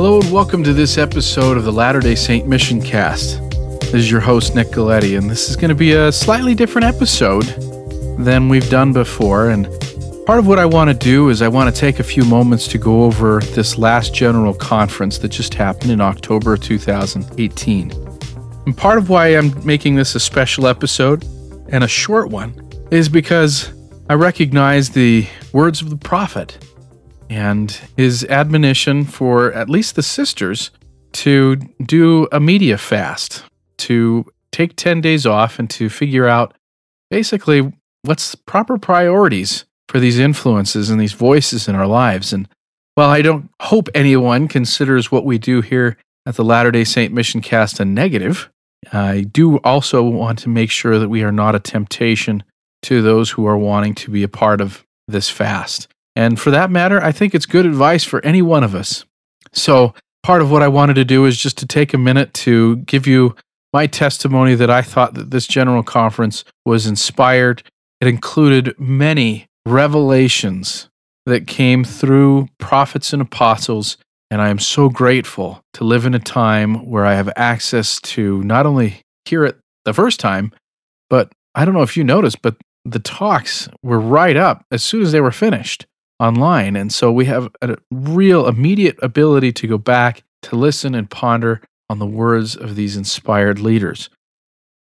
Hello 0.00 0.18
and 0.18 0.32
welcome 0.32 0.64
to 0.64 0.72
this 0.72 0.96
episode 0.96 1.58
of 1.58 1.64
the 1.64 1.70
Latter 1.70 2.00
day 2.00 2.14
Saint 2.14 2.48
Mission 2.48 2.80
Cast. 2.80 3.38
This 3.82 3.92
is 3.92 4.10
your 4.10 4.20
host, 4.20 4.54
Nick 4.54 4.68
Galieti, 4.68 5.18
and 5.18 5.28
this 5.28 5.50
is 5.50 5.56
going 5.56 5.68
to 5.68 5.74
be 5.74 5.92
a 5.92 6.10
slightly 6.10 6.54
different 6.54 6.86
episode 6.86 7.44
than 8.18 8.48
we've 8.48 8.70
done 8.70 8.94
before. 8.94 9.50
And 9.50 9.66
part 10.24 10.38
of 10.38 10.46
what 10.46 10.58
I 10.58 10.64
want 10.64 10.88
to 10.88 10.94
do 10.94 11.28
is 11.28 11.42
I 11.42 11.48
want 11.48 11.74
to 11.74 11.78
take 11.78 11.98
a 11.98 12.02
few 12.02 12.24
moments 12.24 12.66
to 12.68 12.78
go 12.78 13.04
over 13.04 13.40
this 13.40 13.76
last 13.76 14.14
general 14.14 14.54
conference 14.54 15.18
that 15.18 15.28
just 15.28 15.52
happened 15.52 15.90
in 15.90 16.00
October 16.00 16.56
2018. 16.56 17.90
And 18.64 18.74
part 18.74 18.96
of 18.96 19.10
why 19.10 19.36
I'm 19.36 19.66
making 19.66 19.96
this 19.96 20.14
a 20.14 20.20
special 20.20 20.66
episode 20.66 21.24
and 21.68 21.84
a 21.84 21.88
short 21.88 22.30
one 22.30 22.69
is 22.90 23.08
because 23.08 23.72
I 24.08 24.14
recognize 24.14 24.90
the 24.90 25.26
words 25.52 25.80
of 25.80 25.90
the 25.90 25.96
prophet 25.96 26.58
and 27.28 27.70
his 27.96 28.24
admonition 28.24 29.04
for 29.04 29.52
at 29.52 29.70
least 29.70 29.94
the 29.94 30.02
sisters 30.02 30.72
to 31.12 31.56
do 31.84 32.26
a 32.32 32.40
media 32.40 32.76
fast, 32.76 33.44
to 33.78 34.24
take 34.50 34.74
10 34.74 35.00
days 35.00 35.26
off 35.26 35.60
and 35.60 35.70
to 35.70 35.88
figure 35.88 36.26
out 36.26 36.54
basically 37.10 37.72
what's 38.02 38.34
proper 38.34 38.78
priorities 38.78 39.64
for 39.88 40.00
these 40.00 40.18
influences 40.18 40.90
and 40.90 41.00
these 41.00 41.12
voices 41.12 41.68
in 41.68 41.76
our 41.76 41.86
lives. 41.86 42.32
And 42.32 42.48
while 42.96 43.10
I 43.10 43.22
don't 43.22 43.50
hope 43.60 43.88
anyone 43.94 44.48
considers 44.48 45.12
what 45.12 45.24
we 45.24 45.38
do 45.38 45.60
here 45.60 45.96
at 46.26 46.34
the 46.34 46.44
Latter 46.44 46.72
day 46.72 46.84
Saint 46.84 47.14
Mission 47.14 47.40
Cast 47.40 47.78
a 47.78 47.84
negative, 47.84 48.50
I 48.92 49.22
do 49.22 49.58
also 49.58 50.02
want 50.02 50.40
to 50.40 50.48
make 50.48 50.70
sure 50.70 50.98
that 50.98 51.08
we 51.08 51.22
are 51.22 51.32
not 51.32 51.54
a 51.54 51.60
temptation 51.60 52.42
to 52.82 53.02
those 53.02 53.30
who 53.30 53.46
are 53.46 53.56
wanting 53.56 53.94
to 53.96 54.10
be 54.10 54.22
a 54.22 54.28
part 54.28 54.60
of 54.60 54.84
this 55.08 55.28
fast. 55.28 55.88
And 56.16 56.38
for 56.38 56.50
that 56.50 56.70
matter, 56.70 57.02
I 57.02 57.12
think 57.12 57.34
it's 57.34 57.46
good 57.46 57.66
advice 57.66 58.04
for 58.04 58.24
any 58.24 58.42
one 58.42 58.64
of 58.64 58.74
us. 58.74 59.04
So, 59.52 59.94
part 60.22 60.42
of 60.42 60.50
what 60.50 60.62
I 60.62 60.68
wanted 60.68 60.94
to 60.94 61.04
do 61.04 61.24
is 61.24 61.38
just 61.38 61.58
to 61.58 61.66
take 61.66 61.94
a 61.94 61.98
minute 61.98 62.34
to 62.34 62.76
give 62.76 63.06
you 63.06 63.34
my 63.72 63.86
testimony 63.86 64.54
that 64.54 64.70
I 64.70 64.82
thought 64.82 65.14
that 65.14 65.30
this 65.30 65.46
general 65.46 65.82
conference 65.82 66.44
was 66.64 66.86
inspired. 66.86 67.62
It 68.00 68.08
included 68.08 68.74
many 68.78 69.46
revelations 69.66 70.88
that 71.26 71.46
came 71.46 71.84
through 71.84 72.48
prophets 72.58 73.12
and 73.12 73.22
apostles. 73.22 73.96
And 74.30 74.40
I 74.40 74.48
am 74.48 74.58
so 74.58 74.88
grateful 74.88 75.62
to 75.74 75.84
live 75.84 76.06
in 76.06 76.14
a 76.14 76.20
time 76.20 76.86
where 76.86 77.04
I 77.04 77.14
have 77.14 77.32
access 77.36 78.00
to 78.00 78.42
not 78.42 78.66
only 78.66 79.02
hear 79.24 79.44
it 79.44 79.58
the 79.84 79.92
first 79.92 80.20
time, 80.20 80.52
but 81.08 81.32
I 81.54 81.64
don't 81.64 81.74
know 81.74 81.82
if 81.82 81.96
you 81.96 82.04
noticed, 82.04 82.42
but 82.42 82.56
the 82.84 82.98
talks 82.98 83.68
were 83.82 84.00
right 84.00 84.36
up 84.36 84.64
as 84.70 84.82
soon 84.82 85.02
as 85.02 85.12
they 85.12 85.20
were 85.20 85.32
finished 85.32 85.86
online. 86.18 86.76
And 86.76 86.92
so 86.92 87.10
we 87.10 87.24
have 87.26 87.48
a 87.62 87.76
real 87.90 88.46
immediate 88.46 88.98
ability 89.02 89.52
to 89.52 89.66
go 89.66 89.78
back 89.78 90.22
to 90.42 90.56
listen 90.56 90.94
and 90.94 91.10
ponder 91.10 91.60
on 91.88 91.98
the 91.98 92.06
words 92.06 92.56
of 92.56 92.76
these 92.76 92.96
inspired 92.96 93.58
leaders. 93.58 94.10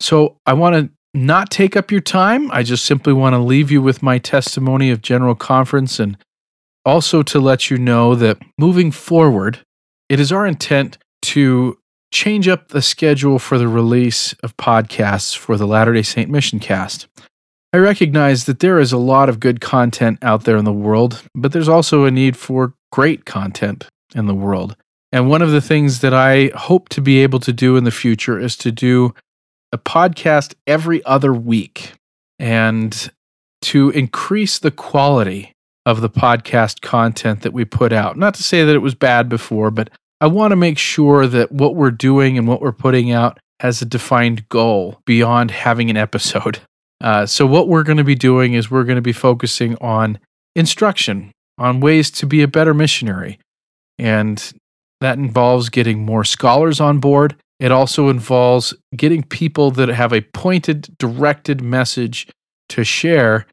So 0.00 0.36
I 0.46 0.52
want 0.52 0.76
to 0.76 0.90
not 1.12 1.50
take 1.50 1.76
up 1.76 1.90
your 1.90 2.00
time. 2.00 2.50
I 2.50 2.62
just 2.62 2.84
simply 2.84 3.12
want 3.12 3.34
to 3.34 3.38
leave 3.38 3.70
you 3.70 3.82
with 3.82 4.02
my 4.02 4.18
testimony 4.18 4.90
of 4.90 5.02
General 5.02 5.34
Conference 5.34 5.98
and 5.98 6.16
also 6.84 7.22
to 7.22 7.38
let 7.38 7.70
you 7.70 7.78
know 7.78 8.14
that 8.14 8.38
moving 8.58 8.90
forward, 8.90 9.60
it 10.08 10.20
is 10.20 10.32
our 10.32 10.46
intent 10.46 10.98
to 11.22 11.78
change 12.12 12.48
up 12.48 12.68
the 12.68 12.82
schedule 12.82 13.38
for 13.38 13.58
the 13.58 13.68
release 13.68 14.32
of 14.42 14.56
podcasts 14.56 15.36
for 15.36 15.56
the 15.56 15.66
Latter 15.66 15.92
day 15.92 16.02
Saint 16.02 16.30
Mission 16.30 16.58
Cast. 16.58 17.06
I 17.72 17.78
recognize 17.78 18.46
that 18.46 18.58
there 18.58 18.80
is 18.80 18.92
a 18.92 18.98
lot 18.98 19.28
of 19.28 19.38
good 19.38 19.60
content 19.60 20.18
out 20.22 20.44
there 20.44 20.56
in 20.56 20.64
the 20.64 20.72
world, 20.72 21.22
but 21.34 21.52
there's 21.52 21.68
also 21.68 22.04
a 22.04 22.10
need 22.10 22.36
for 22.36 22.74
great 22.90 23.24
content 23.24 23.86
in 24.14 24.26
the 24.26 24.34
world. 24.34 24.76
And 25.12 25.28
one 25.28 25.42
of 25.42 25.52
the 25.52 25.60
things 25.60 26.00
that 26.00 26.12
I 26.12 26.50
hope 26.56 26.88
to 26.90 27.00
be 27.00 27.18
able 27.20 27.38
to 27.40 27.52
do 27.52 27.76
in 27.76 27.84
the 27.84 27.90
future 27.90 28.38
is 28.38 28.56
to 28.58 28.72
do 28.72 29.14
a 29.72 29.78
podcast 29.78 30.54
every 30.66 31.04
other 31.04 31.32
week 31.32 31.92
and 32.40 33.10
to 33.62 33.90
increase 33.90 34.58
the 34.58 34.70
quality 34.72 35.52
of 35.86 36.00
the 36.00 36.10
podcast 36.10 36.80
content 36.80 37.42
that 37.42 37.52
we 37.52 37.64
put 37.64 37.92
out. 37.92 38.16
Not 38.16 38.34
to 38.34 38.42
say 38.42 38.64
that 38.64 38.74
it 38.74 38.78
was 38.80 38.94
bad 38.94 39.28
before, 39.28 39.70
but 39.70 39.90
I 40.20 40.26
want 40.26 40.52
to 40.52 40.56
make 40.56 40.78
sure 40.78 41.26
that 41.26 41.52
what 41.52 41.76
we're 41.76 41.90
doing 41.90 42.36
and 42.36 42.48
what 42.48 42.60
we're 42.60 42.72
putting 42.72 43.12
out 43.12 43.38
has 43.60 43.80
a 43.80 43.86
defined 43.86 44.48
goal 44.48 45.00
beyond 45.06 45.50
having 45.50 45.88
an 45.88 45.96
episode. 45.96 46.60
Uh, 47.00 47.26
so, 47.26 47.46
what 47.46 47.68
we're 47.68 47.82
going 47.82 47.98
to 47.98 48.04
be 48.04 48.14
doing 48.14 48.54
is 48.54 48.70
we're 48.70 48.84
going 48.84 48.96
to 48.96 49.02
be 49.02 49.12
focusing 49.12 49.76
on 49.76 50.18
instruction, 50.54 51.32
on 51.58 51.80
ways 51.80 52.10
to 52.10 52.26
be 52.26 52.42
a 52.42 52.48
better 52.48 52.74
missionary. 52.74 53.38
And 53.98 54.52
that 55.00 55.18
involves 55.18 55.68
getting 55.68 56.04
more 56.04 56.24
scholars 56.24 56.80
on 56.80 56.98
board. 56.98 57.36
It 57.58 57.72
also 57.72 58.08
involves 58.08 58.74
getting 58.96 59.22
people 59.22 59.70
that 59.72 59.88
have 59.88 60.12
a 60.12 60.22
pointed, 60.22 60.96
directed 60.98 61.60
message 61.60 62.26
to 62.70 62.84
share 62.84 63.46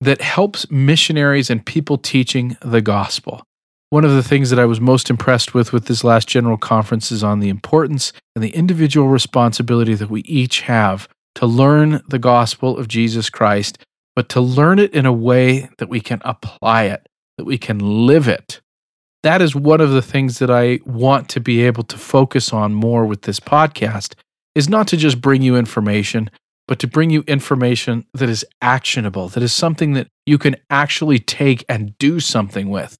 that 0.00 0.20
helps 0.22 0.70
missionaries 0.70 1.50
and 1.50 1.64
people 1.64 1.98
teaching 1.98 2.56
the 2.62 2.80
gospel. 2.80 3.42
One 3.90 4.04
of 4.04 4.12
the 4.12 4.22
things 4.22 4.50
that 4.50 4.58
I 4.58 4.64
was 4.64 4.80
most 4.80 5.10
impressed 5.10 5.52
with 5.52 5.72
with 5.72 5.86
this 5.86 6.04
last 6.04 6.28
general 6.28 6.56
conference 6.56 7.10
is 7.10 7.24
on 7.24 7.40
the 7.40 7.48
importance 7.48 8.12
and 8.34 8.42
the 8.42 8.50
individual 8.50 9.08
responsibility 9.08 9.94
that 9.94 10.08
we 10.10 10.20
each 10.22 10.62
have 10.62 11.08
to 11.36 11.46
learn 11.46 12.02
the 12.08 12.18
gospel 12.18 12.78
of 12.78 12.88
Jesus 12.88 13.30
Christ, 13.30 13.84
but 14.16 14.28
to 14.30 14.40
learn 14.40 14.78
it 14.78 14.92
in 14.92 15.06
a 15.06 15.12
way 15.12 15.68
that 15.78 15.88
we 15.88 16.00
can 16.00 16.20
apply 16.24 16.84
it, 16.84 17.08
that 17.38 17.44
we 17.44 17.58
can 17.58 17.78
live 18.06 18.28
it. 18.28 18.60
That 19.22 19.42
is 19.42 19.54
one 19.54 19.80
of 19.80 19.90
the 19.90 20.02
things 20.02 20.38
that 20.38 20.50
I 20.50 20.80
want 20.84 21.28
to 21.30 21.40
be 21.40 21.62
able 21.62 21.82
to 21.84 21.98
focus 21.98 22.52
on 22.52 22.74
more 22.74 23.04
with 23.04 23.22
this 23.22 23.38
podcast 23.38 24.14
is 24.54 24.68
not 24.68 24.88
to 24.88 24.96
just 24.96 25.20
bring 25.20 25.42
you 25.42 25.56
information, 25.56 26.30
but 26.66 26.78
to 26.78 26.86
bring 26.86 27.10
you 27.10 27.22
information 27.26 28.06
that 28.14 28.28
is 28.28 28.44
actionable, 28.62 29.28
that 29.28 29.42
is 29.42 29.52
something 29.52 29.92
that 29.92 30.08
you 30.26 30.38
can 30.38 30.56
actually 30.70 31.18
take 31.18 31.64
and 31.68 31.96
do 31.98 32.20
something 32.20 32.70
with. 32.70 32.96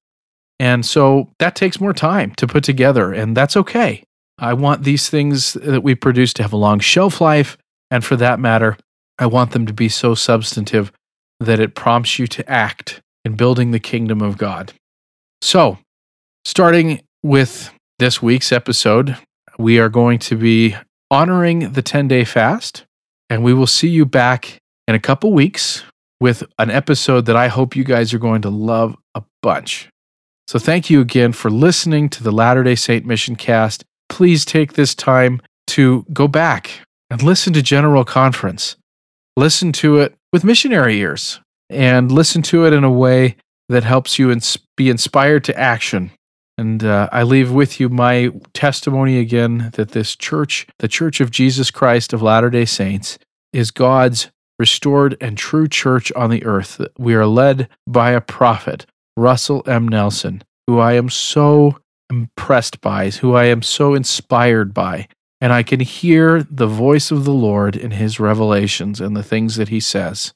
And 0.59 0.85
so 0.85 1.29
that 1.39 1.55
takes 1.55 1.79
more 1.79 1.93
time 1.93 2.35
to 2.35 2.45
put 2.45 2.63
together, 2.63 3.11
and 3.11 3.35
that's 3.35 3.57
okay. 3.57 4.03
I 4.37 4.53
want 4.53 4.83
these 4.83 5.09
things 5.09 5.53
that 5.53 5.81
we 5.81 5.95
produce 5.95 6.33
to 6.33 6.43
have 6.43 6.53
a 6.53 6.57
long 6.57 6.79
shelf 6.79 7.19
life 7.19 7.57
and 7.91 8.03
for 8.03 8.15
that 8.15 8.39
matter, 8.39 8.77
I 9.19 9.27
want 9.27 9.51
them 9.51 9.67
to 9.67 9.73
be 9.73 9.89
so 9.89 10.15
substantive 10.15 10.91
that 11.39 11.59
it 11.59 11.75
prompts 11.75 12.17
you 12.17 12.25
to 12.27 12.49
act 12.49 13.01
in 13.25 13.35
building 13.35 13.71
the 13.71 13.79
kingdom 13.79 14.21
of 14.21 14.37
God. 14.37 14.73
So, 15.41 15.77
starting 16.45 17.01
with 17.21 17.71
this 17.99 18.21
week's 18.21 18.51
episode, 18.51 19.17
we 19.59 19.77
are 19.79 19.89
going 19.89 20.17
to 20.19 20.35
be 20.35 20.75
honoring 21.11 21.73
the 21.73 21.81
10 21.81 22.07
day 22.07 22.23
fast, 22.23 22.85
and 23.29 23.43
we 23.43 23.53
will 23.53 23.67
see 23.67 23.89
you 23.89 24.05
back 24.05 24.57
in 24.87 24.95
a 24.95 24.99
couple 24.99 25.33
weeks 25.33 25.83
with 26.19 26.43
an 26.57 26.71
episode 26.71 27.25
that 27.25 27.35
I 27.35 27.47
hope 27.47 27.75
you 27.75 27.83
guys 27.83 28.13
are 28.13 28.19
going 28.19 28.43
to 28.43 28.49
love 28.49 28.95
a 29.13 29.23
bunch. 29.41 29.89
So, 30.47 30.57
thank 30.57 30.89
you 30.89 31.01
again 31.01 31.33
for 31.33 31.51
listening 31.51 32.09
to 32.09 32.23
the 32.23 32.31
Latter 32.31 32.63
day 32.63 32.75
Saint 32.75 33.05
Mission 33.05 33.35
Cast. 33.35 33.83
Please 34.09 34.45
take 34.45 34.73
this 34.73 34.95
time 34.95 35.41
to 35.67 36.05
go 36.11 36.27
back 36.27 36.81
and 37.11 37.21
listen 37.21 37.51
to 37.51 37.61
General 37.61 38.05
Conference. 38.05 38.77
Listen 39.35 39.73
to 39.73 39.97
it 39.97 40.15
with 40.31 40.45
missionary 40.45 40.97
ears 40.97 41.41
and 41.69 42.09
listen 42.09 42.41
to 42.43 42.65
it 42.65 42.71
in 42.71 42.85
a 42.85 42.91
way 42.91 43.35
that 43.67 43.83
helps 43.83 44.17
you 44.17 44.31
ins- 44.31 44.57
be 44.77 44.89
inspired 44.89 45.43
to 45.43 45.59
action. 45.59 46.11
And 46.57 46.83
uh, 46.83 47.09
I 47.11 47.23
leave 47.23 47.51
with 47.51 47.81
you 47.81 47.89
my 47.89 48.31
testimony 48.53 49.19
again 49.19 49.71
that 49.73 49.91
this 49.91 50.15
church, 50.15 50.67
the 50.79 50.87
Church 50.87 51.19
of 51.19 51.31
Jesus 51.31 51.69
Christ 51.69 52.13
of 52.13 52.21
Latter 52.21 52.49
day 52.49 52.65
Saints, 52.65 53.19
is 53.51 53.71
God's 53.71 54.31
restored 54.57 55.17
and 55.19 55.37
true 55.37 55.67
church 55.67 56.13
on 56.13 56.29
the 56.29 56.45
earth. 56.45 56.79
We 56.97 57.13
are 57.15 57.25
led 57.25 57.67
by 57.87 58.11
a 58.11 58.21
prophet, 58.21 58.85
Russell 59.17 59.63
M. 59.67 59.85
Nelson, 59.87 60.43
who 60.65 60.79
I 60.79 60.93
am 60.93 61.09
so 61.09 61.77
impressed 62.09 62.79
by, 62.79 63.09
who 63.09 63.33
I 63.33 63.45
am 63.45 63.63
so 63.63 63.95
inspired 63.95 64.73
by 64.73 65.07
and 65.41 65.51
I 65.51 65.63
can 65.63 65.79
hear 65.79 66.43
the 66.43 66.67
voice 66.67 67.09
of 67.09 67.25
the 67.25 67.33
Lord 67.33 67.75
in 67.75 67.91
his 67.91 68.19
revelations 68.19 69.01
and 69.01 69.17
the 69.17 69.23
things 69.23 69.55
that 69.55 69.69
he 69.69 69.79
says. 69.79 70.33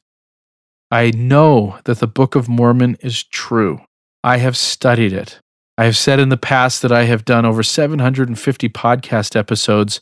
I 0.89 1.11
know 1.11 1.77
that 1.85 1.99
the 1.99 2.07
Book 2.07 2.35
of 2.35 2.49
Mormon 2.49 2.97
is 3.01 3.23
true. 3.23 3.81
I 4.23 4.37
have 4.37 4.57
studied 4.57 5.13
it. 5.13 5.39
I 5.77 5.85
have 5.85 5.95
said 5.95 6.19
in 6.19 6.29
the 6.29 6.37
past 6.37 6.81
that 6.81 6.91
I 6.91 7.03
have 7.03 7.23
done 7.23 7.45
over 7.45 7.61
750 7.61 8.69
podcast 8.69 9.35
episodes. 9.35 10.01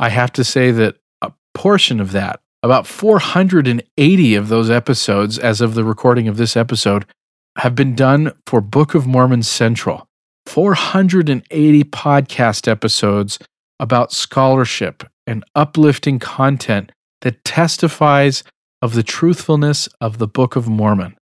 I 0.00 0.08
have 0.08 0.32
to 0.32 0.42
say 0.42 0.72
that 0.72 0.96
a 1.22 1.32
portion 1.54 2.00
of 2.00 2.12
that, 2.12 2.40
about 2.62 2.86
480 2.86 4.34
of 4.34 4.48
those 4.48 4.70
episodes, 4.70 5.38
as 5.38 5.60
of 5.60 5.74
the 5.74 5.84
recording 5.84 6.26
of 6.26 6.36
this 6.36 6.56
episode, 6.56 7.04
have 7.58 7.74
been 7.74 7.94
done 7.94 8.32
for 8.46 8.60
Book 8.60 8.94
of 8.94 9.06
Mormon 9.06 9.42
Central. 9.42 10.06
480 10.46 11.84
podcast 11.84 12.66
episodes 12.66 13.38
about 13.80 14.12
scholarship 14.12 15.02
and 15.26 15.42
uplifting 15.56 16.20
content 16.20 16.92
that 17.22 17.44
testifies 17.44 18.44
of 18.82 18.94
the 18.94 19.02
truthfulness 19.02 19.88
of 20.00 20.18
the 20.18 20.28
Book 20.28 20.54
of 20.54 20.68
Mormon. 20.68 21.16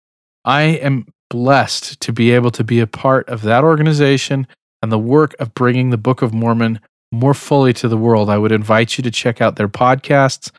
I 0.43 0.63
am 0.63 1.07
blessed 1.29 1.99
to 2.01 2.11
be 2.11 2.31
able 2.31 2.51
to 2.51 2.63
be 2.63 2.79
a 2.79 2.87
part 2.87 3.27
of 3.29 3.41
that 3.43 3.63
organization 3.63 4.47
and 4.81 4.91
the 4.91 4.99
work 4.99 5.35
of 5.39 5.53
bringing 5.53 5.89
the 5.89 5.97
Book 5.97 6.21
of 6.21 6.33
Mormon 6.33 6.79
more 7.11 7.33
fully 7.33 7.73
to 7.73 7.87
the 7.87 7.97
world. 7.97 8.29
I 8.29 8.37
would 8.37 8.51
invite 8.51 8.97
you 8.97 9.01
to 9.03 9.11
check 9.11 9.41
out 9.41 9.55
their 9.55 9.69
podcasts 9.69 10.51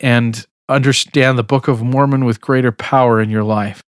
and 0.00 0.46
understand 0.68 1.38
the 1.38 1.42
Book 1.42 1.66
of 1.66 1.82
Mormon 1.82 2.24
with 2.24 2.40
greater 2.40 2.72
power 2.72 3.20
in 3.20 3.30
your 3.30 3.44
life. 3.44 3.82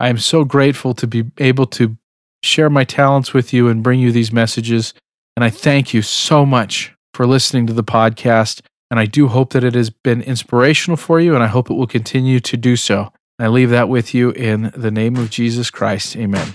I 0.00 0.08
am 0.08 0.18
so 0.18 0.44
grateful 0.44 0.94
to 0.94 1.06
be 1.06 1.24
able 1.38 1.66
to 1.66 1.96
share 2.42 2.70
my 2.70 2.84
talents 2.84 3.34
with 3.34 3.52
you 3.52 3.68
and 3.68 3.82
bring 3.82 4.00
you 4.00 4.12
these 4.12 4.32
messages. 4.32 4.94
And 5.38 5.44
I 5.44 5.50
thank 5.50 5.94
you 5.94 6.02
so 6.02 6.44
much 6.44 6.92
for 7.14 7.24
listening 7.24 7.68
to 7.68 7.72
the 7.72 7.84
podcast. 7.84 8.60
And 8.90 8.98
I 8.98 9.06
do 9.06 9.28
hope 9.28 9.52
that 9.52 9.62
it 9.62 9.76
has 9.76 9.88
been 9.88 10.20
inspirational 10.20 10.96
for 10.96 11.20
you, 11.20 11.36
and 11.36 11.44
I 11.44 11.46
hope 11.46 11.70
it 11.70 11.74
will 11.74 11.86
continue 11.86 12.40
to 12.40 12.56
do 12.56 12.74
so. 12.74 13.12
I 13.38 13.46
leave 13.46 13.70
that 13.70 13.88
with 13.88 14.12
you 14.12 14.30
in 14.30 14.72
the 14.74 14.90
name 14.90 15.14
of 15.14 15.30
Jesus 15.30 15.70
Christ. 15.70 16.16
Amen. 16.16 16.54